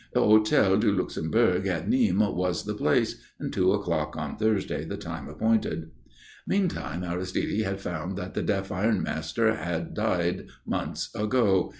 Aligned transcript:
The 0.15 0.21
Hôtel 0.21 0.79
du 0.79 0.91
Luxembourg 0.93 1.67
at 1.67 1.87
Nîmes 1.87 2.33
was 2.35 2.63
the 2.63 2.73
place, 2.73 3.21
and 3.39 3.53
two 3.53 3.71
o'clock 3.71 4.17
on 4.17 4.35
Thursday 4.35 4.83
the 4.83 4.97
time 4.97 5.27
appointed. 5.27 5.91
Meantime 6.47 7.03
Aristide 7.03 7.61
had 7.63 7.79
found 7.79 8.17
that 8.17 8.33
the 8.33 8.41
deaf 8.41 8.71
ironmaster 8.71 9.53
had 9.57 9.93
died 9.93 10.47
months 10.65 11.11
ago. 11.13 11.69